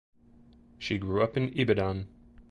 She 0.79 0.97
grew 0.97 1.21
up 1.21 1.37
in 1.37 1.53
Ibadan. 1.55 2.07